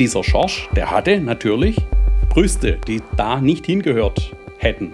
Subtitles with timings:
[0.00, 1.76] dieser Schorsch, der hatte natürlich
[2.30, 4.92] Brüste, die da nicht hingehört hätten.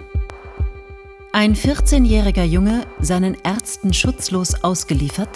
[1.31, 5.29] Ein 14-jähriger Junge seinen Ärzten schutzlos ausgeliefert?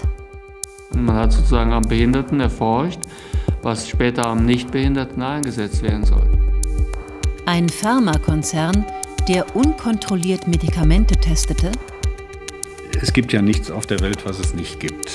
[0.94, 3.00] Man hat sozusagen am Behinderten erforscht,
[3.62, 6.28] was später am Nichtbehinderten eingesetzt werden soll.
[7.46, 8.86] Ein Pharmakonzern,
[9.30, 11.72] der unkontrolliert Medikamente testete?
[13.02, 15.12] Es gibt ja nichts auf der Welt, was es nicht gibt.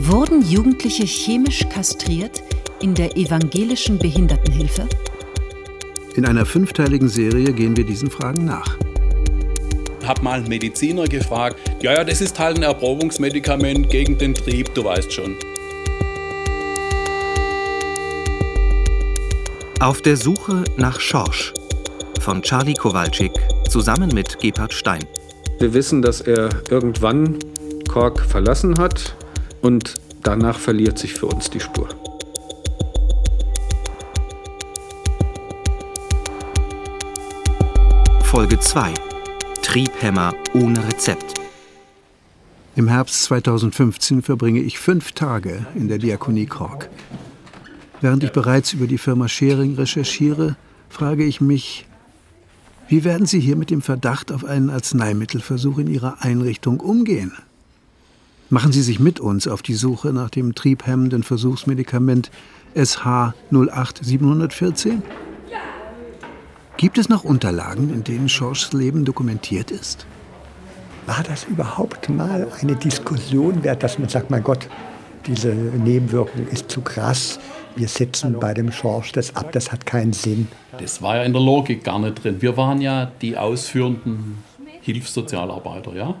[0.00, 2.42] Wurden Jugendliche chemisch kastriert
[2.84, 4.86] in der evangelischen Behindertenhilfe?
[6.16, 8.76] In einer fünfteiligen Serie gehen wir diesen Fragen nach.
[10.06, 14.74] Hab mal einen Mediziner gefragt, ja, ja, das ist halt ein Erprobungsmedikament gegen den Trieb,
[14.74, 15.34] du weißt schon.
[19.80, 21.54] Auf der Suche nach Schorsch
[22.20, 23.32] von Charlie Kowalczyk
[23.70, 25.06] zusammen mit Gebhard Stein.
[25.58, 27.38] Wir wissen, dass er irgendwann
[27.88, 29.16] Kork verlassen hat
[29.62, 31.88] und danach verliert sich für uns die Spur.
[38.34, 38.92] Folge 2.
[39.62, 41.34] Triebhämmer ohne Rezept.
[42.74, 46.90] Im Herbst 2015 verbringe ich fünf Tage in der Diakonie Kork.
[48.00, 50.56] Während ich bereits über die Firma Schering recherchiere,
[50.88, 51.86] frage ich mich,
[52.88, 57.34] wie werden Sie hier mit dem Verdacht auf einen Arzneimittelversuch in Ihrer Einrichtung umgehen?
[58.50, 62.32] Machen Sie sich mit uns auf die Suche nach dem triebhemmenden Versuchsmedikament
[62.74, 65.04] SH 08714?
[66.76, 70.06] Gibt es noch Unterlagen, in denen Schorschs Leben dokumentiert ist?
[71.06, 74.68] War das überhaupt mal eine Diskussion wert, dass man sagt, mein Gott,
[75.26, 77.38] diese Nebenwirkung ist zu krass,
[77.76, 80.48] wir setzen bei dem Schorsch das ab, das hat keinen Sinn.
[80.78, 82.42] Das war ja in der Logik gar nicht drin.
[82.42, 84.38] Wir waren ja die ausführenden
[84.80, 86.14] Hilfssozialarbeiter, ja?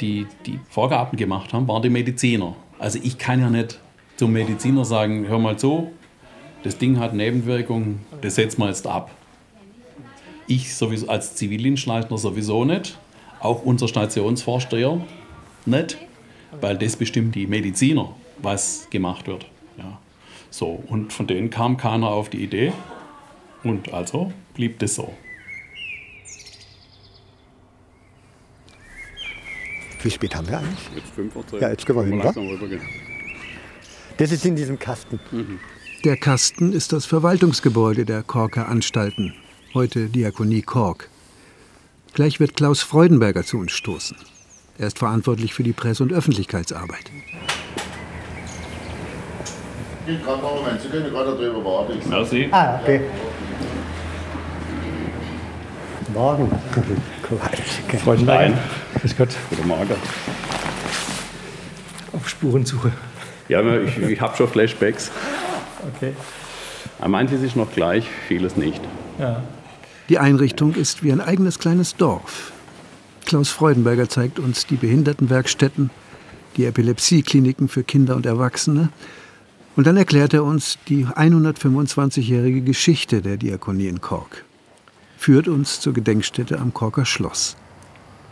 [0.00, 2.56] Die die Vorgaben gemacht haben, waren die Mediziner.
[2.78, 3.78] Also ich kann ja nicht
[4.16, 5.90] zum Mediziner sagen, hör mal zu,
[6.62, 9.10] das Ding hat Nebenwirkungen, das setzen wir jetzt ab.
[10.46, 12.98] Ich sowieso als Zivildienstleister sowieso nicht,
[13.40, 15.00] auch unser Stationsvorsteher
[15.66, 15.98] nicht,
[16.60, 19.46] weil das bestimmt die Mediziner, was gemacht wird.
[19.78, 19.98] Ja.
[20.50, 22.72] So, und von denen kam keiner auf die Idee
[23.62, 25.12] und also blieb das so.
[30.02, 30.90] Wie spät haben wir eigentlich?
[30.94, 32.80] Jetzt fünf Uhr Ja, jetzt können wir hin, wa?
[34.18, 35.18] Das ist in diesem Kasten.
[36.04, 39.34] Der Kasten ist das Verwaltungsgebäude der Korker Anstalten,
[39.74, 41.08] heute Diakonie Kork.
[42.12, 44.16] Gleich wird Klaus Freudenberger zu uns stoßen.
[44.78, 47.10] Er ist verantwortlich für die Presse- und Öffentlichkeitsarbeit.
[50.06, 51.98] Geht gerade einen Moment, Sie können gerade drüber warten.
[52.08, 52.48] Merci.
[52.52, 53.00] Ah, okay.
[56.12, 56.48] Morgen.
[57.28, 58.00] Kowalczyk.
[58.00, 58.58] Freudenberger.
[59.00, 59.30] Grüß Gott.
[59.50, 59.94] Guten Morgen.
[62.12, 62.92] Auf Spurensuche.
[63.48, 65.10] Ja, ich, ich habe schon Flashbacks.
[65.96, 66.12] Okay.
[66.98, 68.80] Aber manches ist noch gleich, vieles nicht.
[69.18, 69.42] Ja.
[70.10, 72.52] Die Einrichtung ist wie ein eigenes kleines Dorf.
[73.24, 75.88] Klaus Freudenberger zeigt uns die Behindertenwerkstätten,
[76.56, 78.90] die Epilepsiekliniken für Kinder und Erwachsene.
[79.76, 84.44] Und dann erklärt er uns die 125-jährige Geschichte der Diakonie in Kork.
[85.16, 87.56] Führt uns zur Gedenkstätte am Korker Schloss.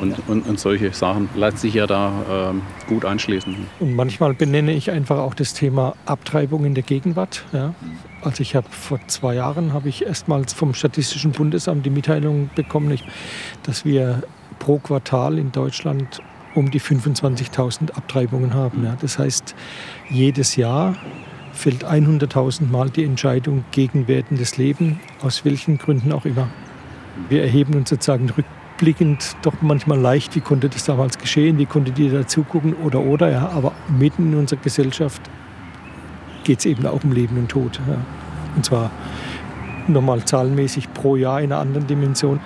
[0.00, 3.54] Und, und, und solche Sachen lässt sich ja da ähm, gut anschließen.
[3.80, 7.44] Und manchmal benenne ich einfach auch das Thema Abtreibung in der Gegenwart.
[7.52, 7.74] Ja.
[8.22, 12.98] Also ich habe vor zwei Jahren habe ich erstmals vom Statistischen Bundesamt die Mitteilung bekommen,
[13.62, 14.22] dass wir
[14.58, 16.20] pro Quartal in Deutschland
[16.54, 18.84] um die 25.000 Abtreibungen haben.
[18.84, 18.96] Ja.
[19.00, 19.54] Das heißt,
[20.08, 20.96] jedes Jahr
[21.56, 26.48] fällt 100.000 Mal die Entscheidung gegen werdendes Leben, aus welchen Gründen auch immer.
[27.28, 31.92] Wir erheben uns sozusagen rückblickend doch manchmal leicht, wie konnte das damals geschehen, wie konnte
[31.92, 35.22] die da zugucken oder oder, ja, aber mitten in unserer Gesellschaft
[36.44, 37.80] geht es eben auch um Leben und Tod.
[37.88, 37.96] Ja.
[38.54, 38.90] Und zwar
[39.88, 42.40] nochmal zahlenmäßig pro Jahr in einer anderen Dimension.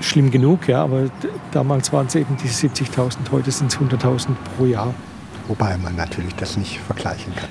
[0.00, 1.10] Schlimm genug, ja, aber
[1.52, 4.94] damals waren es eben diese 70.000, heute sind es 100.000 pro Jahr.
[5.48, 7.48] Wobei man natürlich das nicht vergleichen kann.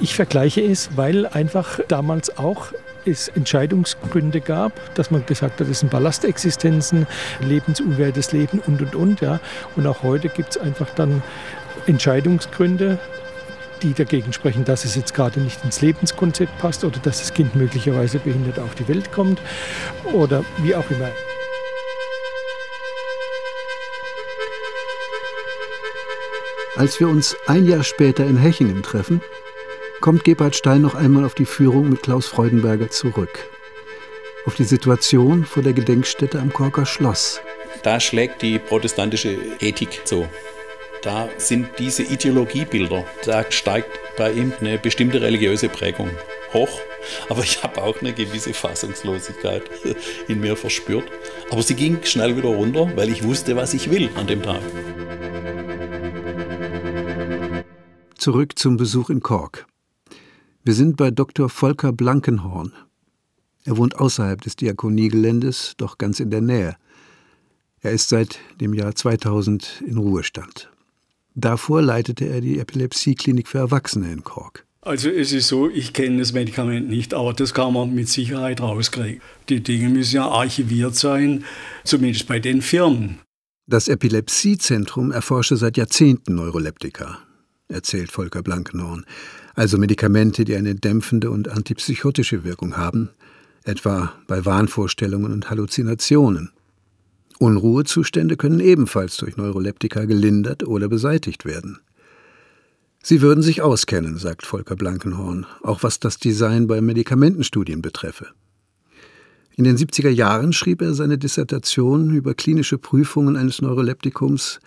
[0.00, 2.72] Ich vergleiche es, weil einfach damals auch
[3.04, 7.06] es Entscheidungsgründe gab, dass man gesagt hat, das sind Ballastexistenzen,
[7.40, 9.20] lebensunwertes Leben und und und.
[9.20, 9.40] Ja.
[9.76, 11.22] Und auch heute gibt es einfach dann
[11.86, 12.98] Entscheidungsgründe,
[13.82, 17.56] die dagegen sprechen, dass es jetzt gerade nicht ins Lebenskonzept passt oder dass das Kind
[17.56, 19.40] möglicherweise behindert auf die Welt kommt
[20.12, 21.08] oder wie auch immer.
[26.76, 29.20] Als wir uns ein Jahr später in Hechingen treffen,
[30.00, 33.48] kommt Gebhard Stein noch einmal auf die Führung mit Klaus Freudenberger zurück.
[34.46, 37.40] Auf die Situation vor der Gedenkstätte am Korker Schloss.
[37.82, 40.26] Da schlägt die protestantische Ethik zu.
[41.02, 46.10] Da sind diese Ideologiebilder, da steigt bei ihm eine bestimmte religiöse Prägung
[46.52, 46.80] hoch.
[47.28, 49.62] Aber ich habe auch eine gewisse Fassungslosigkeit
[50.28, 51.04] in mir verspürt.
[51.50, 54.60] Aber sie ging schnell wieder runter, weil ich wusste, was ich will an dem Tag.
[58.16, 59.67] Zurück zum Besuch in Kork.
[60.68, 61.48] Wir sind bei Dr.
[61.48, 62.74] Volker Blankenhorn.
[63.64, 66.76] Er wohnt außerhalb des Diakoniegeländes, doch ganz in der Nähe.
[67.80, 70.70] Er ist seit dem Jahr 2000 in Ruhestand.
[71.34, 74.66] Davor leitete er die Epilepsieklinik für Erwachsene in Kork.
[74.82, 78.60] Also es ist so, ich kenne das Medikament nicht, aber das kann man mit Sicherheit
[78.60, 79.22] rauskriegen.
[79.48, 81.46] Die Dinge müssen ja archiviert sein,
[81.84, 83.20] zumindest bei den Firmen.
[83.66, 87.20] Das Epilepsiezentrum erforsche seit Jahrzehnten Neuroleptika,
[87.68, 89.06] erzählt Volker Blankenhorn,
[89.58, 93.10] also Medikamente, die eine dämpfende und antipsychotische Wirkung haben,
[93.64, 96.52] etwa bei Wahnvorstellungen und Halluzinationen.
[97.40, 101.80] Unruhezustände können ebenfalls durch Neuroleptika gelindert oder beseitigt werden.
[103.02, 108.28] Sie würden sich auskennen, sagt Volker Blankenhorn, auch was das Design bei Medikamentenstudien betreffe.
[109.56, 114.60] In den 70er Jahren schrieb er seine Dissertation über klinische Prüfungen eines Neuroleptikums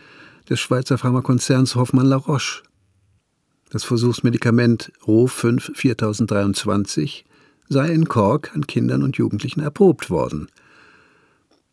[0.49, 2.63] des Schweizer Pharmakonzerns Hoffmann La Roche.
[3.71, 7.25] Das Versuchsmedikament Ro 5 4023
[7.69, 10.47] sei in Kork an Kindern und Jugendlichen erprobt worden–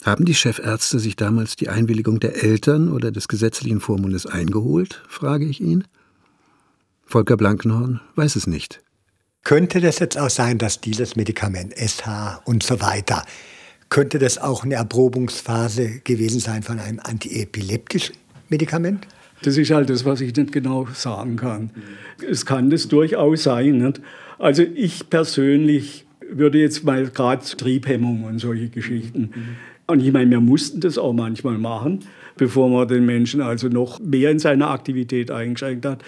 [0.05, 5.45] haben die Chefärzte sich damals die Einwilligung der Eltern oder des gesetzlichen Vormundes eingeholt, frage
[5.45, 5.85] ich ihn.
[7.05, 8.81] Volker Blankenhorn weiß es nicht.
[9.43, 13.25] Könnte das jetzt auch sein, dass dieses Medikament SH und so weiter,
[13.89, 18.15] könnte das auch eine Erprobungsphase gewesen sein von einem antiepileptischen
[18.51, 19.07] Medikament?
[19.43, 21.71] Das ist halt das, was ich nicht genau sagen kann.
[22.29, 23.79] Es kann das durchaus sein.
[23.79, 24.01] Nicht?
[24.39, 29.31] Also ich persönlich würde jetzt mal gerade Triebhemmung und solche Geschichten.
[29.87, 32.01] Und ich meine, wir mussten das auch manchmal machen,
[32.37, 36.03] bevor man den Menschen also noch mehr in seiner Aktivität eingeschränkt hat.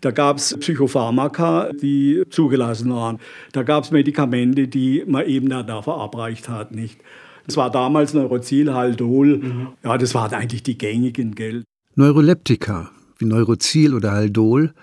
[0.00, 3.18] Da gab es Psychopharmaka, die zugelassen waren.
[3.52, 7.00] Da gab es Medikamente, die man eben da verabreicht hat, nicht.
[7.46, 9.38] Das war damals Neurozil, Haldol.
[9.38, 9.68] Mhm.
[9.82, 11.64] Ja, das waren eigentlich die gängigen Geld.
[11.96, 14.74] Neuroleptika wie Neurozil oder Haldol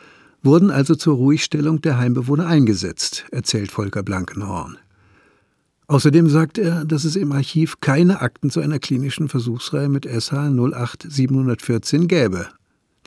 [0.44, 4.78] wurden also zur Ruhigstellung der Heimbewohner eingesetzt, erzählt Volker Blankenhorn.
[5.88, 10.32] Außerdem sagt er, dass es im Archiv keine Akten zu einer klinischen Versuchsreihe mit SH
[10.32, 12.48] 08714 gäbe.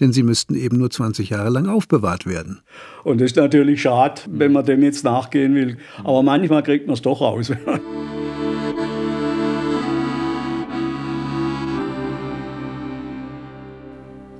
[0.01, 2.61] Denn sie müssten eben nur 20 Jahre lang aufbewahrt werden.
[3.05, 5.79] Und das ist natürlich schade, wenn man dem jetzt nachgehen will.
[6.01, 7.51] Aber manchmal kriegt man es doch raus.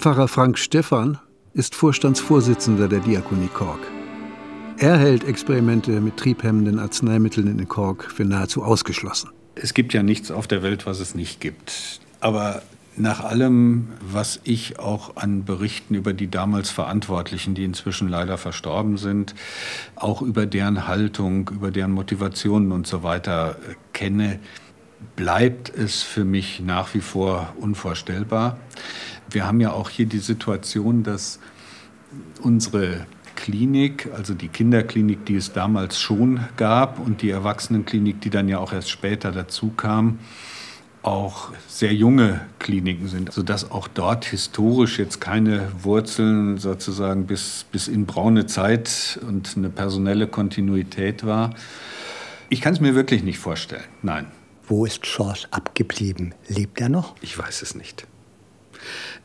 [0.05, 1.17] Pfarrer Frank Stephan
[1.55, 3.81] ist Vorstandsvorsitzender der Diakonie Kork.
[4.77, 9.31] Er hält Experimente mit triebhemmenden Arzneimitteln in Kork für nahezu ausgeschlossen.
[9.55, 12.01] Es gibt ja nichts auf der Welt, was es nicht gibt.
[12.21, 12.61] Aber
[12.99, 18.99] nach allem, was ich auch an Berichten über die damals Verantwortlichen, die inzwischen leider verstorben
[18.99, 19.35] sind,
[19.97, 24.39] auch über deren Haltung, über deren Motivationen und so weiter äh, kenne,
[25.17, 28.59] bleibt es für mich nach wie vor unvorstellbar.
[29.35, 31.41] Wir haben ja auch hier die Situation, dass
[32.41, 38.49] unsere Klinik, also die Kinderklinik, die es damals schon gab und die Erwachsenenklinik, die dann
[38.49, 40.21] ja auch erst später dazu kam,
[41.03, 47.89] auch sehr junge Kliniken sind, sodass auch dort historisch jetzt keine Wurzeln sozusagen bis, bis
[47.89, 51.55] in braune Zeit und eine personelle Kontinuität war.
[52.49, 54.27] Ich kann es mir wirklich nicht vorstellen, nein.
[54.67, 56.35] Wo ist George abgeblieben?
[56.49, 57.17] Lebt er noch?
[57.21, 58.07] Ich weiß es nicht.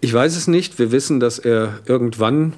[0.01, 0.79] Ich weiß es nicht.
[0.79, 2.53] Wir wissen, dass er irgendwann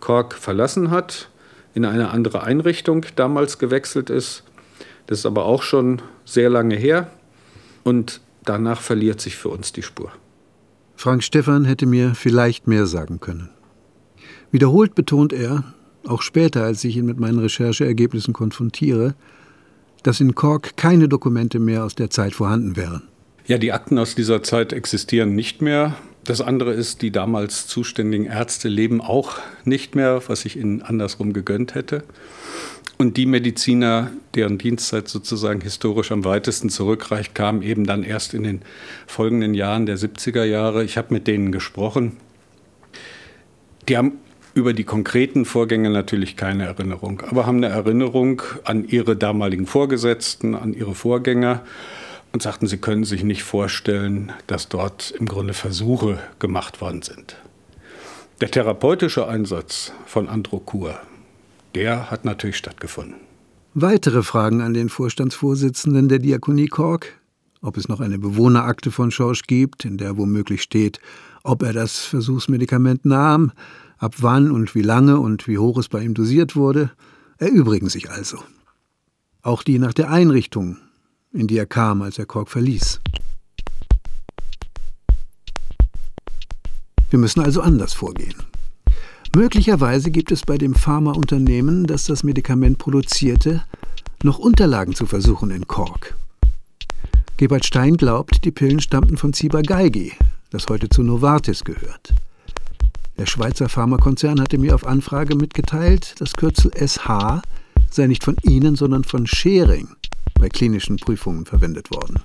[0.00, 1.28] Kork verlassen hat,
[1.74, 4.44] in eine andere Einrichtung damals gewechselt ist.
[5.06, 7.10] Das ist aber auch schon sehr lange her.
[7.82, 10.12] Und danach verliert sich für uns die Spur.
[10.96, 13.50] Frank Stephan hätte mir vielleicht mehr sagen können.
[14.50, 15.64] Wiederholt betont er,
[16.06, 19.14] auch später, als ich ihn mit meinen Rechercheergebnissen konfrontiere,
[20.02, 23.02] dass in Kork keine Dokumente mehr aus der Zeit vorhanden wären.
[23.46, 25.96] Ja, die Akten aus dieser Zeit existieren nicht mehr.
[26.24, 31.34] Das andere ist, die damals zuständigen Ärzte leben auch nicht mehr, was ich ihnen andersrum
[31.34, 32.02] gegönnt hätte.
[32.96, 38.44] Und die Mediziner, deren Dienstzeit sozusagen historisch am weitesten zurückreicht, kamen eben dann erst in
[38.44, 38.62] den
[39.06, 40.84] folgenden Jahren der 70er Jahre.
[40.84, 42.16] Ich habe mit denen gesprochen.
[43.88, 44.12] Die haben
[44.54, 50.54] über die konkreten Vorgänge natürlich keine Erinnerung, aber haben eine Erinnerung an ihre damaligen Vorgesetzten,
[50.54, 51.62] an ihre Vorgänger
[52.34, 57.36] und sagten, sie können sich nicht vorstellen, dass dort im Grunde Versuche gemacht worden sind.
[58.40, 60.98] Der therapeutische Einsatz von Androkur,
[61.76, 63.14] der hat natürlich stattgefunden.
[63.74, 67.20] Weitere Fragen an den Vorstandsvorsitzenden der Diakonie Kork,
[67.62, 70.98] ob es noch eine Bewohnerakte von Schorsch gibt, in der womöglich steht,
[71.44, 73.52] ob er das Versuchsmedikament nahm,
[73.98, 76.90] ab wann und wie lange und wie hoch es bei ihm dosiert wurde,
[77.38, 78.38] erübrigen sich also.
[79.42, 80.78] Auch die nach der Einrichtung,
[81.34, 83.00] in die er kam, als er Kork verließ.
[87.10, 88.34] Wir müssen also anders vorgehen.
[89.34, 93.64] Möglicherweise gibt es bei dem Pharmaunternehmen, das das Medikament produzierte,
[94.22, 96.16] noch Unterlagen zu versuchen in Kork.
[97.36, 100.12] Gebert Stein glaubt, die Pillen stammten von Ciba-Geigy,
[100.50, 102.14] das heute zu Novartis gehört.
[103.18, 107.42] Der Schweizer Pharmakonzern hatte mir auf Anfrage mitgeteilt, das Kürzel SH
[107.90, 109.88] sei nicht von Ihnen, sondern von Schering
[110.38, 112.16] bei klinischen Prüfungen verwendet worden.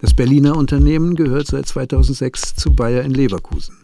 [0.00, 3.76] Das Berliner Unternehmen gehört seit 2006 zu Bayer in Leverkusen.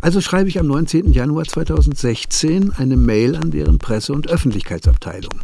[0.00, 1.12] Also schreibe ich am 19.
[1.12, 5.40] Januar 2016 eine Mail an deren Presse- und Öffentlichkeitsabteilung.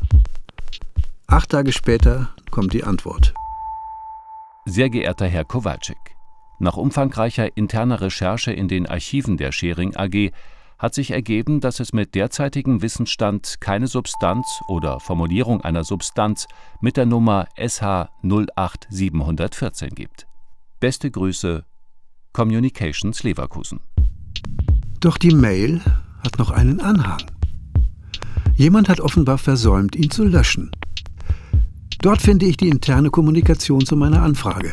[1.27, 3.35] Acht Tage später kommt die Antwort.
[4.65, 5.97] Sehr geehrter Herr Kowalczyk,
[6.59, 10.33] nach umfangreicher interner Recherche in den Archiven der Schering AG
[10.79, 16.47] hat sich ergeben, dass es mit derzeitigem Wissensstand keine Substanz oder Formulierung einer Substanz
[16.81, 20.27] mit der Nummer SH 08714 gibt.
[20.81, 21.65] Beste Grüße,
[22.33, 23.81] Communications Leverkusen.
[25.01, 25.81] Doch die Mail
[26.23, 27.23] hat noch einen Anhang.
[28.55, 30.71] Jemand hat offenbar versäumt, ihn zu löschen.
[32.01, 34.73] Dort finde ich die interne Kommunikation zu meiner Anfrage.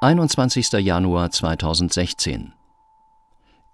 [0.00, 0.72] 21.
[0.72, 2.52] Januar 2016.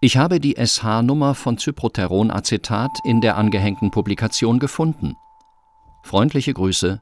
[0.01, 5.17] Ich habe die SH-Nummer von Cyproteronacetat in der angehängten Publikation gefunden.
[6.03, 7.01] Freundliche Grüße,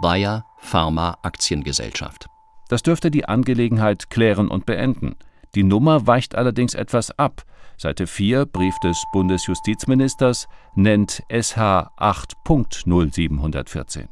[0.00, 2.26] Bayer Pharma Aktiengesellschaft.
[2.68, 5.16] Das dürfte die Angelegenheit klären und beenden.
[5.54, 7.42] Die Nummer weicht allerdings etwas ab.
[7.76, 14.08] Seite 4, Brief des Bundesjustizministers, nennt SH 8.0714.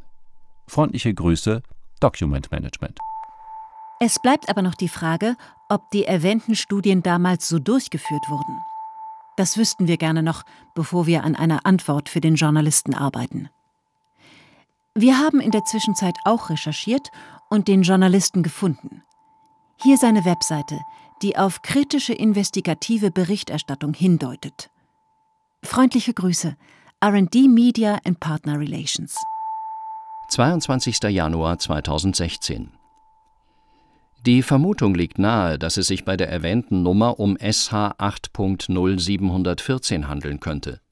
[0.66, 1.62] Freundliche Grüße,
[2.00, 2.98] Document Management.
[4.00, 5.36] Es bleibt aber noch die Frage,
[5.70, 8.60] ob die erwähnten Studien damals so durchgeführt wurden.
[9.36, 10.42] Das wüssten wir gerne noch,
[10.74, 13.48] bevor wir an einer Antwort für den Journalisten arbeiten.
[14.94, 17.10] Wir haben in der Zwischenzeit auch recherchiert
[17.48, 19.02] und den Journalisten gefunden.
[19.80, 20.78] Hier seine Webseite,
[21.22, 24.70] die auf kritische investigative Berichterstattung hindeutet.
[25.62, 26.56] Freundliche Grüße,
[27.02, 29.16] RD Media and Partner Relations.
[30.28, 31.02] 22.
[31.04, 32.79] Januar 2016
[34.26, 40.40] die Vermutung liegt nahe, dass es sich bei der erwähnten Nummer um SH 8.0714 handeln
[40.40, 40.82] könnte,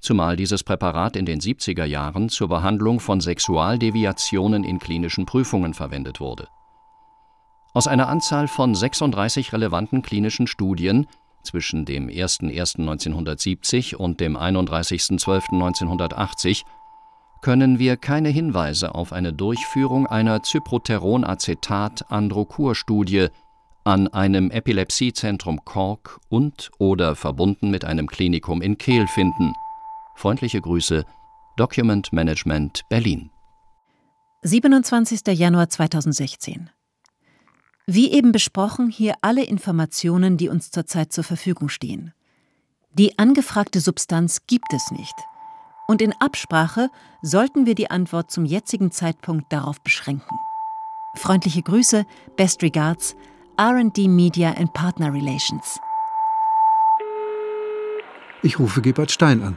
[0.00, 6.20] zumal dieses Präparat in den 70er Jahren zur Behandlung von Sexualdeviationen in klinischen Prüfungen verwendet
[6.20, 6.48] wurde.
[7.72, 11.06] Aus einer Anzahl von 36 relevanten klinischen Studien
[11.42, 16.64] zwischen dem 01.01.1970 und dem 31.12.1980
[17.42, 23.28] können wir keine Hinweise auf eine Durchführung einer Cyproteronacetat-Androkur-Studie
[23.84, 29.52] an einem Epilepsiezentrum Cork und oder verbunden mit einem Klinikum in Kehl finden.
[30.16, 31.04] Freundliche Grüße,
[31.56, 33.30] Document Management Berlin.
[34.42, 35.20] 27.
[35.28, 36.68] Januar 2016.
[37.86, 42.12] Wie eben besprochen, hier alle Informationen, die uns zurzeit zur Verfügung stehen.
[42.92, 45.14] Die angefragte Substanz gibt es nicht
[45.86, 46.90] und in Absprache
[47.22, 50.36] sollten wir die Antwort zum jetzigen Zeitpunkt darauf beschränken.
[51.14, 52.04] Freundliche Grüße,
[52.36, 53.16] Best Regards,
[53.58, 55.78] RD Media and Partner Relations.
[58.42, 59.56] Ich rufe Gebert Stein an.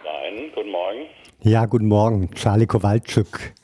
[0.00, 1.06] Stein, guten Morgen.
[1.40, 3.54] Ja, guten Morgen, Charlie Kowalczyk.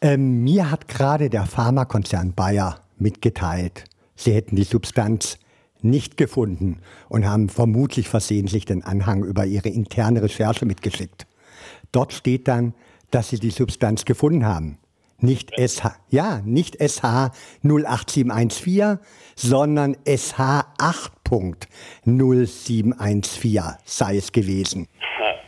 [0.00, 3.84] Ähm, mir hat gerade der Pharmakonzern Bayer mitgeteilt,
[4.16, 5.38] sie hätten die Substanz
[5.84, 11.26] nicht gefunden und haben vermutlich versehentlich den Anhang über ihre interne Recherche mitgeschickt.
[11.92, 12.74] Dort steht dann,
[13.10, 14.78] dass sie die Substanz gefunden haben,
[15.18, 17.30] Nicht SH, ja, nicht SH
[17.62, 18.98] 08714,
[19.36, 24.88] sondern SH 8.0714 sei es gewesen.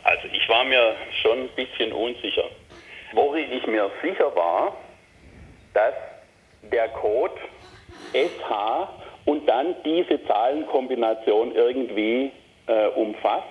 [0.03, 2.45] Also ich war mir schon ein bisschen unsicher.
[3.13, 4.77] Worin ich mir sicher war,
[5.73, 5.93] dass
[6.71, 7.33] der Code
[8.13, 8.87] SH
[9.25, 12.31] und dann diese Zahlenkombination irgendwie
[12.67, 13.45] äh, umfasst.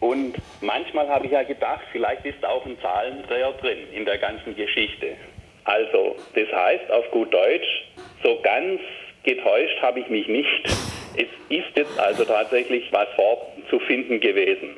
[0.00, 4.54] Und manchmal habe ich ja gedacht, vielleicht ist auch ein Zahlendreher drin in der ganzen
[4.56, 5.16] Geschichte.
[5.64, 7.84] Also, das heißt auf gut Deutsch,
[8.22, 8.80] so ganz
[9.22, 10.66] getäuscht habe ich mich nicht.
[11.14, 14.76] Es ist jetzt also tatsächlich was vorzufinden gewesen.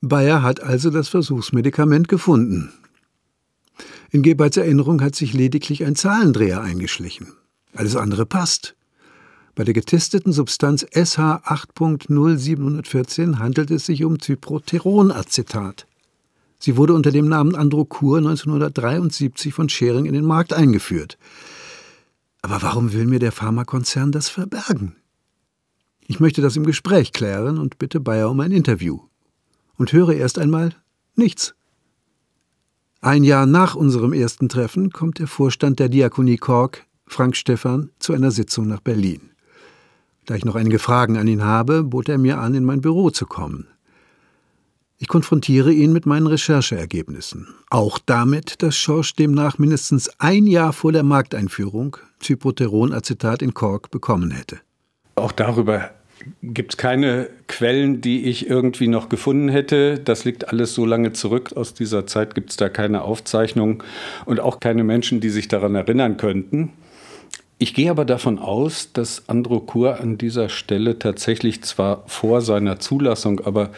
[0.00, 2.72] Bayer hat also das Versuchsmedikament gefunden.
[4.10, 7.34] In Geberts Erinnerung hat sich lediglich ein Zahlendreher eingeschlichen.
[7.74, 8.77] Alles andere passt.
[9.58, 15.88] Bei der getesteten Substanz SH 8.0714 handelt es sich um Cyproteronacetat.
[16.60, 21.18] Sie wurde unter dem Namen Androcur 1973 von Schering in den Markt eingeführt.
[22.40, 24.94] Aber warum will mir der Pharmakonzern das verbergen?
[26.06, 29.00] Ich möchte das im Gespräch klären und bitte Bayer um ein Interview.
[29.76, 30.76] Und höre erst einmal
[31.16, 31.56] nichts.
[33.00, 38.12] Ein Jahr nach unserem ersten Treffen kommt der Vorstand der Diakonie Kork, Frank Stephan, zu
[38.12, 39.32] einer Sitzung nach Berlin.
[40.28, 43.08] Da ich noch einige Fragen an ihn habe, bot er mir an, in mein Büro
[43.08, 43.66] zu kommen.
[44.98, 47.48] Ich konfrontiere ihn mit meinen Rechercheergebnissen.
[47.70, 54.30] Auch damit, dass Schorsch demnach mindestens ein Jahr vor der Markteinführung Cyproteronacetat in Kork bekommen
[54.30, 54.58] hätte.
[55.14, 55.92] Auch darüber
[56.42, 59.98] gibt es keine Quellen, die ich irgendwie noch gefunden hätte.
[59.98, 61.54] Das liegt alles so lange zurück.
[61.56, 63.82] Aus dieser Zeit gibt es da keine Aufzeichnungen
[64.26, 66.74] und auch keine Menschen, die sich daran erinnern könnten.
[67.60, 73.40] Ich gehe aber davon aus, dass Androcur an dieser Stelle tatsächlich zwar vor seiner Zulassung,
[73.40, 73.70] aber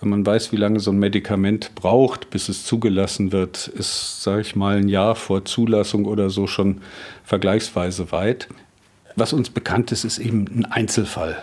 [0.00, 4.40] wenn man weiß, wie lange so ein Medikament braucht, bis es zugelassen wird, ist, sage
[4.40, 6.80] ich mal, ein Jahr vor Zulassung oder so schon
[7.22, 8.48] vergleichsweise weit.
[9.14, 11.36] Was uns bekannt ist, ist eben ein Einzelfall.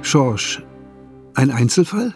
[0.00, 0.62] Schorsch,
[1.34, 2.14] ein Einzelfall?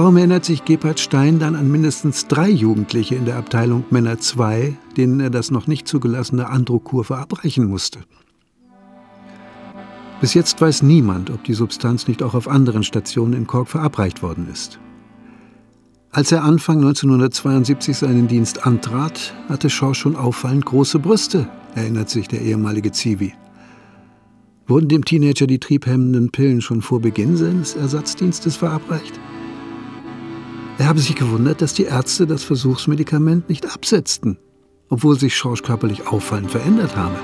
[0.00, 4.76] Warum erinnert sich Gebhard Stein dann an mindestens drei Jugendliche in der Abteilung Männer 2,
[4.96, 7.98] denen er das noch nicht zugelassene Androkur verabreichen musste?
[10.20, 14.22] Bis jetzt weiß niemand, ob die Substanz nicht auch auf anderen Stationen in Kork verabreicht
[14.22, 14.78] worden ist.
[16.12, 22.28] Als er Anfang 1972 seinen Dienst antrat, hatte Shaw schon auffallend große Brüste, erinnert sich
[22.28, 23.34] der ehemalige Zivi.
[24.68, 29.18] Wurden dem Teenager die triebhemmenden Pillen schon vor Beginn seines Ersatzdienstes verabreicht?
[30.78, 34.38] Er habe sich gewundert, dass die Ärzte das Versuchsmedikament nicht absetzten,
[34.88, 37.18] obwohl sich Schorsch körperlich auffallend verändert habe.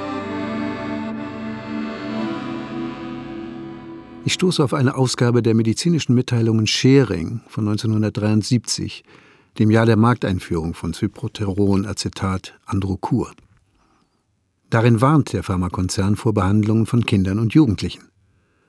[4.24, 9.04] Ich stoße auf eine Ausgabe der medizinischen Mitteilungen Schering von 1973,
[9.60, 13.30] dem Jahr der Markteinführung von Cyproteron-Acetat Androcur.
[14.68, 18.02] Darin warnt der Pharmakonzern vor Behandlungen von Kindern und Jugendlichen.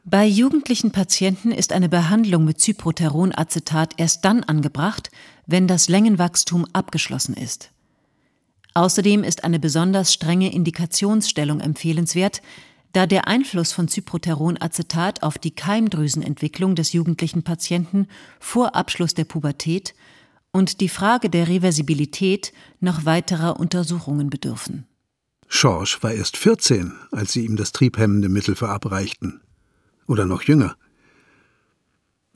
[0.07, 5.09] Bei jugendlichen Patienten ist eine Behandlung mit Cyproteronacetat erst dann angebracht,
[5.47, 7.71] wenn das Längenwachstum abgeschlossen ist.
[8.75, 12.43] Außerdem ist eine besonders strenge Indikationsstellung empfehlenswert,
[12.93, 18.07] da der Einfluss von Cyproteronacetat auf die Keimdrüsenentwicklung des jugendlichen Patienten
[18.39, 19.95] vor Abschluss der Pubertät
[20.51, 24.85] und die Frage der Reversibilität noch weiterer Untersuchungen bedürfen.
[25.47, 29.41] Schorsch war erst 14, als sie ihm das triebhemmende Mittel verabreichten
[30.07, 30.75] oder noch jünger.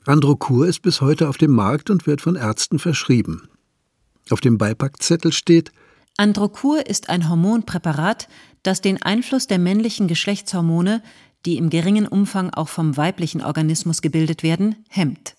[0.06, 3.48] Androcur ist bis heute auf dem Markt und wird von Ärzten verschrieben.
[4.30, 5.72] Auf dem Beipackzettel steht
[6.16, 8.28] Androcur ist ein Hormonpräparat,
[8.62, 11.02] das den Einfluss der männlichen Geschlechtshormone,
[11.46, 15.34] die im geringen Umfang auch vom weiblichen Organismus gebildet werden, hemmt.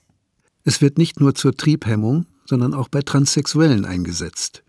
[0.63, 4.63] Es wird nicht nur zur Triebhemmung, sondern auch bei Transsexuellen eingesetzt.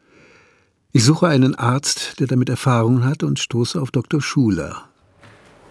[0.93, 4.21] Ich suche einen Arzt, der damit Erfahrung hat und stoße auf Dr.
[4.21, 4.91] Schuler.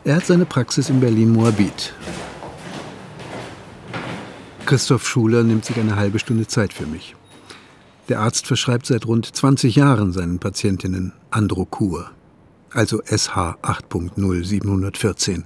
[0.04, 1.94] Er hat seine Praxis in Berlin-Moabit.
[4.66, 7.16] Christoph Schuler nimmt sich eine halbe Stunde Zeit für mich.
[8.10, 12.10] Der Arzt verschreibt seit rund 20 Jahren seinen Patientinnen Androkur,
[12.72, 15.44] also SH 8.0714.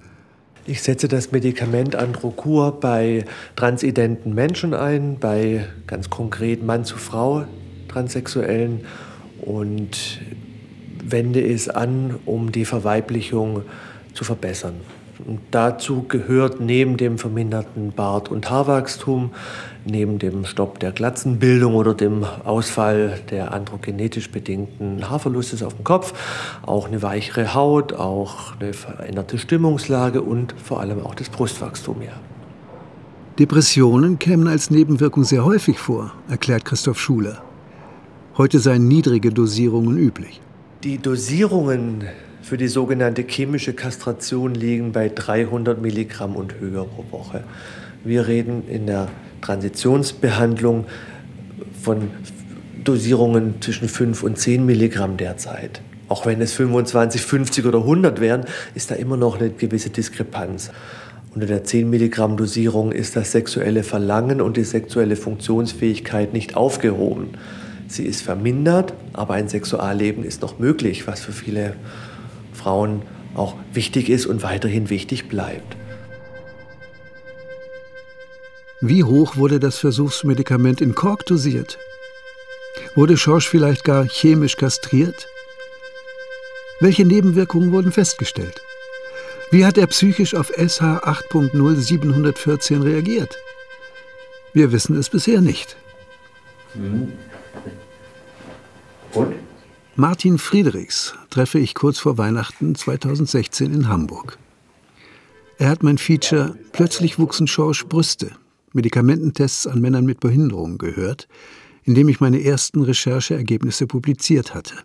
[0.65, 3.25] Ich setze das Medikament Androkur bei
[3.57, 7.45] transidenten Menschen ein, bei ganz konkret Mann zu Frau
[7.89, 8.85] Transsexuellen
[9.41, 10.21] und
[11.03, 13.63] wende es an, um die Verweiblichung
[14.15, 14.75] zu verbessern.
[15.25, 19.32] Und dazu gehört neben dem verminderten Bart- und Haarwachstum,
[19.86, 26.13] neben dem Stopp der Glatzenbildung oder dem Ausfall der androgenetisch bedingten Haarverlustes auf dem Kopf
[26.63, 32.01] auch eine weichere Haut, auch eine veränderte Stimmungslage und vor allem auch das Brustwachstum.
[32.01, 32.12] Ja.
[33.39, 37.41] Depressionen kämen als Nebenwirkung sehr häufig vor, erklärt Christoph Schuler.
[38.38, 40.41] Heute seien niedrige Dosierungen üblich.
[40.84, 42.04] Die Dosierungen
[42.45, 47.43] für die sogenannte chemische Kastration liegen bei 300 Milligramm und höher pro Woche.
[48.03, 49.08] Wir reden in der
[49.41, 50.86] Transitionsbehandlung
[51.81, 52.12] von
[52.84, 55.81] Dosierungen zwischen 5 und 10 Milligramm derzeit.
[56.08, 60.69] Auch wenn es 25, 50 oder 100 wären, ist da immer noch eine gewisse Diskrepanz.
[61.34, 67.29] Unter der 10 Milligramm Dosierung ist das sexuelle Verlangen und die sexuelle Funktionsfähigkeit nicht aufgehoben.
[67.88, 71.73] Sie ist vermindert, aber ein Sexualleben ist noch möglich, was für viele
[72.55, 73.03] Frauen
[73.35, 75.75] auch wichtig ist und weiterhin wichtig bleibt.
[78.81, 81.77] Wie hoch wurde das Versuchsmedikament in Kork dosiert?
[82.95, 85.27] Wurde Schorsch vielleicht gar chemisch kastriert?
[86.79, 88.61] Welche Nebenwirkungen wurden festgestellt?
[89.49, 93.37] Wie hat er psychisch auf SH 8.0 714 reagiert?
[94.53, 95.77] Wir wissen es bisher nicht.
[96.73, 97.13] Mhm.
[99.13, 99.44] Und?
[99.97, 104.38] Martin Friedrichs treffe ich kurz vor Weihnachten 2016 in Hamburg.
[105.58, 108.31] Er hat mein Feature Plötzlich wuchsen Schorsch Brüste,
[108.73, 111.29] Medikamententests an Männern mit Behinderung gehört,
[111.84, 114.75] in dem ich meine ersten Rechercheergebnisse publiziert hatte.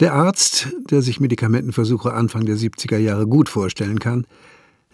[0.00, 4.26] Der Arzt, der sich Medikamentenversuche Anfang der 70er Jahre gut vorstellen kann,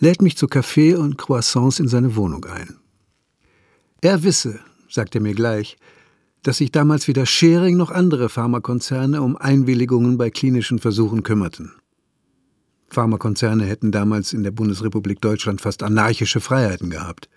[0.00, 2.78] lädt mich zu Kaffee und Croissants in seine Wohnung ein.
[4.00, 4.58] Er wisse,
[4.88, 5.76] sagt er mir gleich,
[6.42, 11.72] dass sich damals weder Schering noch andere Pharmakonzerne um Einwilligungen bei klinischen Versuchen kümmerten.
[12.90, 17.28] Pharmakonzerne hätten damals in der Bundesrepublik Deutschland fast anarchische Freiheiten gehabt.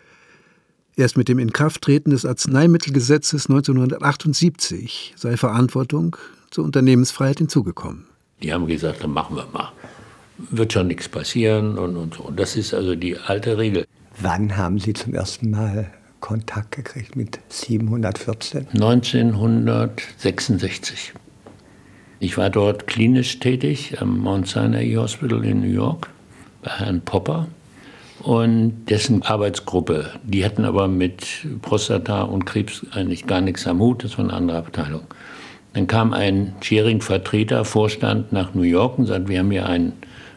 [0.95, 6.17] Erst mit dem Inkrafttreten des Arzneimittelgesetzes 1978 sei Verantwortung
[6.49, 8.07] zur Unternehmensfreiheit hinzugekommen.
[8.43, 9.71] Die haben gesagt, dann machen wir mal.
[10.37, 12.23] Wird schon nichts passieren und, und so.
[12.23, 13.85] Und das ist also die alte Regel.
[14.19, 18.67] Wann haben Sie zum ersten Mal Kontakt gekriegt mit 714?
[18.73, 21.11] 1966.
[22.19, 26.09] Ich war dort klinisch tätig am Mount Sinai Hospital in New York
[26.61, 27.47] bei Herrn Popper
[28.21, 30.11] und dessen Arbeitsgruppe.
[30.23, 31.25] Die hatten aber mit
[31.61, 35.01] Prostata und Krebs eigentlich gar nichts am Hut, das war eine andere Abteilung.
[35.73, 39.93] Dann kam ein Sharing-Vertreter, Vorstand nach New York und sagte, wir haben hier ein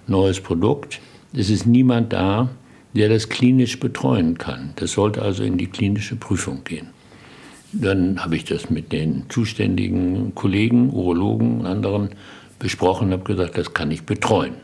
[0.07, 1.01] neues Produkt.
[1.37, 2.49] Es ist niemand da,
[2.95, 4.73] der das klinisch betreuen kann.
[4.77, 6.89] Das sollte also in die klinische Prüfung gehen.
[7.73, 12.11] Dann habe ich das mit den zuständigen Kollegen, Urologen und anderen
[12.59, 14.55] besprochen habe gesagt, das kann ich betreuen.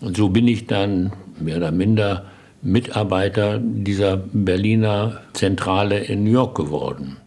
[0.00, 2.26] Und so bin ich dann mehr oder minder
[2.62, 7.18] Mitarbeiter dieser Berliner Zentrale in New York geworden.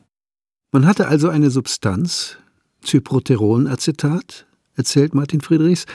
[0.72, 2.38] Man hatte also eine Substanz,
[2.84, 5.86] Cyproteronacetat, erzählt Martin Friedrichs,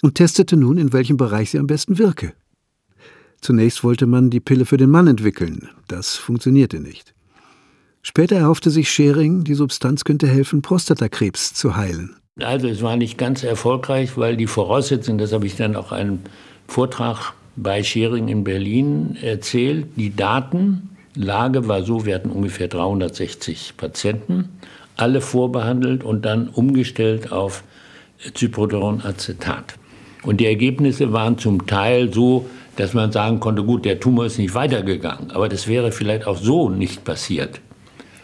[0.00, 2.32] und testete nun, in welchem Bereich sie am besten wirke.
[3.40, 5.68] Zunächst wollte man die Pille für den Mann entwickeln.
[5.86, 7.14] Das funktionierte nicht.
[8.02, 12.16] Später erhoffte sich Schering, die Substanz könnte helfen, Prostatakrebs zu heilen.
[12.40, 16.20] Also es war nicht ganz erfolgreich, weil die Voraussetzungen, das habe ich dann auch einem
[16.66, 24.48] Vortrag bei Schering in Berlin erzählt, die Datenlage war so, wir hatten ungefähr 360 Patienten,
[24.96, 27.64] alle vorbehandelt und dann umgestellt auf
[28.36, 29.74] Cyproteronacetat.
[30.22, 34.38] Und die Ergebnisse waren zum Teil so, dass man sagen konnte, gut, der Tumor ist
[34.38, 37.60] nicht weitergegangen, aber das wäre vielleicht auch so nicht passiert.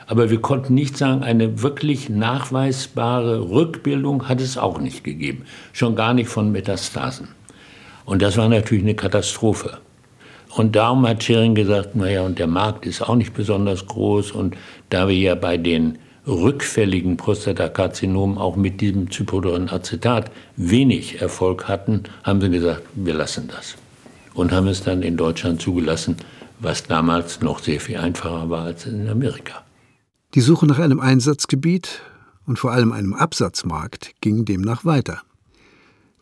[0.06, 5.96] Aber wir konnten nicht sagen, eine wirklich nachweisbare Rückbildung hat es auch nicht gegeben, schon
[5.96, 7.28] gar nicht von Metastasen.
[8.04, 9.78] Und das war natürlich eine Katastrophe.
[10.54, 14.30] Und darum hat Schering gesagt, naja, und der Markt ist auch nicht besonders groß.
[14.30, 14.56] Und
[14.88, 22.40] da wir ja bei den rückfälligen Prostatakarzinomen auch mit diesem Cyprodonacetat wenig Erfolg hatten, haben
[22.40, 23.74] sie gesagt, wir lassen das
[24.34, 26.16] und haben es dann in Deutschland zugelassen,
[26.58, 29.64] was damals noch sehr viel einfacher war als in Amerika.
[30.34, 32.02] Die Suche nach einem Einsatzgebiet
[32.46, 35.22] und vor allem einem Absatzmarkt ging demnach weiter.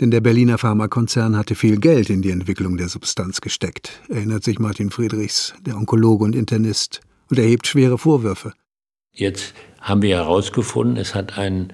[0.00, 4.58] Denn der Berliner Pharmakonzern hatte viel Geld in die Entwicklung der Substanz gesteckt, erinnert sich
[4.58, 8.52] Martin Friedrichs, der Onkologe und Internist, und erhebt schwere Vorwürfe.
[9.12, 11.72] Jetzt haben wir herausgefunden, es hat einen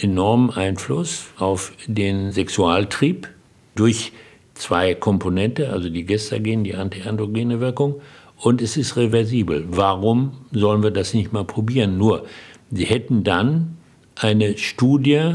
[0.00, 3.28] enormen Einfluss auf den Sexualtrieb
[3.74, 4.12] durch
[4.58, 8.00] zwei Komponente, also die Gestagen, die antiandrogene Wirkung,
[8.36, 9.64] und es ist reversibel.
[9.70, 11.98] Warum sollen wir das nicht mal probieren?
[11.98, 12.26] Nur,
[12.70, 13.76] sie hätten dann
[14.14, 15.34] eine Studie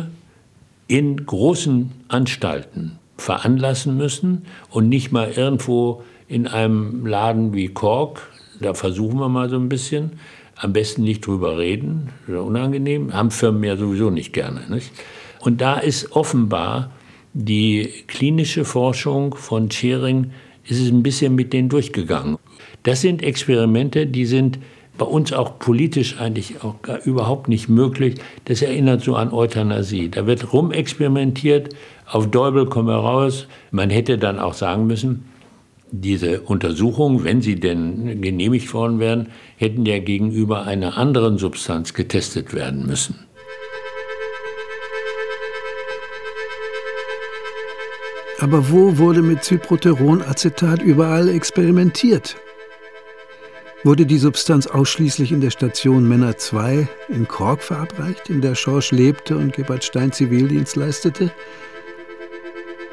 [0.87, 8.73] in großen Anstalten veranlassen müssen und nicht mal irgendwo in einem Laden wie Kork, da
[8.73, 10.13] versuchen wir mal so ein bisschen,
[10.55, 14.61] am besten nicht drüber reden, unangenehm, haben Firmen ja sowieso nicht gerne.
[14.69, 14.91] Nicht?
[15.39, 16.91] Und da ist offenbar
[17.33, 20.31] die klinische Forschung von Schering
[20.65, 22.37] ist es ein bisschen mit denen durchgegangen.
[22.83, 24.59] Das sind Experimente, die sind
[24.97, 28.15] bei uns auch politisch eigentlich auch überhaupt nicht möglich.
[28.45, 30.09] Das erinnert so an Euthanasie.
[30.09, 33.47] Da wird rumexperimentiert, auf Däubel kommen wir raus.
[33.71, 35.25] Man hätte dann auch sagen müssen,
[35.91, 42.53] diese Untersuchungen, wenn sie denn genehmigt worden wären, hätten ja gegenüber einer anderen Substanz getestet
[42.53, 43.25] werden müssen.
[48.43, 52.35] Aber wo wurde mit Cyproteronacetat überall experimentiert?
[53.85, 58.91] Wurde die Substanz ausschließlich in der Station Männer 2 in Kork verabreicht, in der Schorsch
[58.91, 61.31] lebte und Gebhard Stein Zivildienst leistete?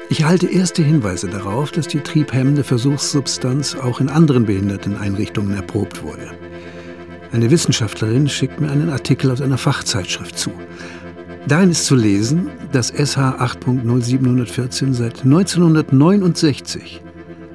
[0.07, 6.31] Ich halte erste Hinweise darauf, dass die triebhemmende Versuchssubstanz auch in anderen Behinderteneinrichtungen erprobt wurde.
[7.33, 10.51] Eine Wissenschaftlerin schickt mir einen Artikel aus einer Fachzeitschrift zu.
[11.47, 17.01] Darin ist zu lesen, dass SH 8.0714 seit 1969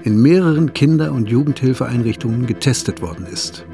[0.02, 3.64] in mehreren Kinder- und Jugendhilfeeinrichtungen getestet worden ist.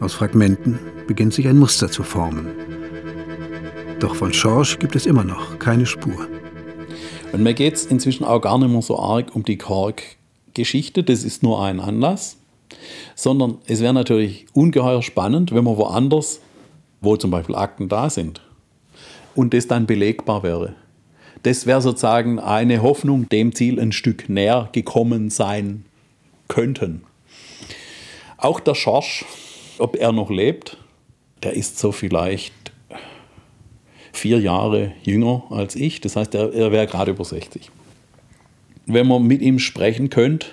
[0.00, 2.46] Aus Fragmenten beginnt sich ein Muster zu formen.
[3.98, 6.26] Doch von Schorsch gibt es immer noch keine Spur.
[7.32, 11.24] Und mir geht es inzwischen auch gar nicht mehr so arg um die Kork-Geschichte, das
[11.24, 12.36] ist nur ein Anlass,
[13.14, 16.40] sondern es wäre natürlich ungeheuer spannend, wenn man woanders,
[17.00, 18.42] wo zum Beispiel Akten da sind,
[19.34, 20.74] und das dann belegbar wäre.
[21.42, 25.84] Das wäre sozusagen eine Hoffnung, dem Ziel ein Stück näher gekommen sein
[26.48, 27.02] könnten.
[28.36, 29.24] Auch der Schorsch,
[29.78, 30.76] ob er noch lebt,
[31.42, 32.72] der ist so vielleicht
[34.12, 36.00] vier Jahre jünger als ich.
[36.00, 37.70] Das heißt, er, er wäre gerade über 60.
[38.86, 40.48] Wenn man mit ihm sprechen könnte,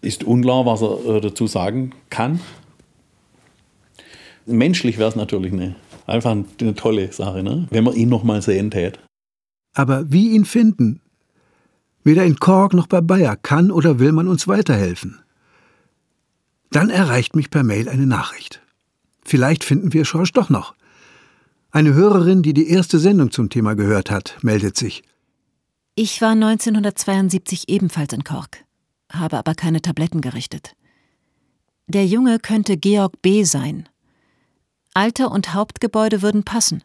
[0.00, 2.40] ist unklar, was er äh, dazu sagen kann.
[4.46, 5.74] Menschlich wäre es natürlich eine,
[6.08, 7.66] einfach eine tolle Sache, ne?
[7.70, 9.00] wenn man ihn noch mal sehen täte.
[9.74, 11.00] Aber wie ihn finden?
[12.04, 15.20] Weder in Kork noch bei Bayer kann oder will man uns weiterhelfen.
[16.70, 18.60] Dann erreicht mich per Mail eine Nachricht.
[19.24, 20.74] Vielleicht finden wir Schorsch doch noch.
[21.70, 25.02] Eine Hörerin, die die erste Sendung zum Thema gehört hat, meldet sich.
[25.94, 28.64] Ich war 1972 ebenfalls in Kork,
[29.12, 30.74] habe aber keine Tabletten gerichtet.
[31.88, 33.44] Der Junge könnte Georg B.
[33.44, 33.88] sein.
[34.98, 36.82] Alter und Hauptgebäude würden passen.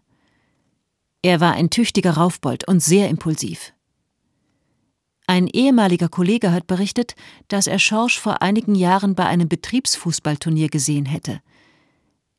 [1.23, 3.73] Er war ein tüchtiger Raufbold und sehr impulsiv.
[5.25, 7.15] Ein ehemaliger Kollege hat berichtet,
[7.47, 11.41] dass er Schorsch vor einigen Jahren bei einem Betriebsfußballturnier gesehen hätte.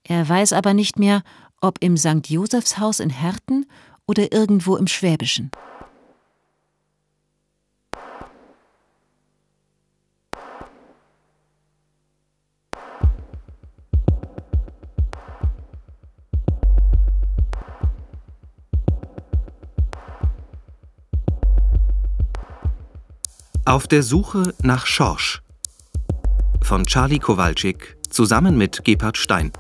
[0.05, 1.25] Er weiß aber nicht mehr,
[1.61, 2.29] ob im St.
[2.29, 3.67] Josephshaus in Herten
[4.07, 5.51] oder irgendwo im Schwäbischen.
[23.67, 25.41] Auf der Suche nach Schorsch
[26.61, 29.53] von Charlie Kowalczyk zusammen mit Gebhard Stein.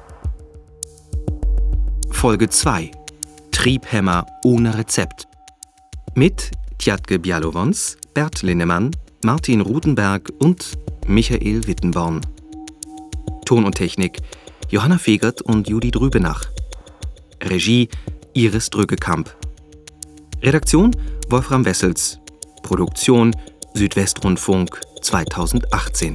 [2.11, 2.91] Folge 2
[3.51, 5.27] Triebhämmer ohne Rezept.
[6.15, 8.91] Mit Tjatke Bialowons, Bert Linnemann,
[9.23, 12.21] Martin Rudenberg und Michael Wittenborn.
[13.47, 14.19] Ton und Technik
[14.69, 16.51] Johanna Fegert und Judith Rübenach.
[17.43, 17.89] Regie
[18.35, 19.35] Iris Drückekamp.
[20.43, 20.95] Redaktion
[21.31, 22.19] Wolfram Wessels.
[22.63, 23.35] Produktion
[23.77, 26.15] Südwestrundfunk 2018.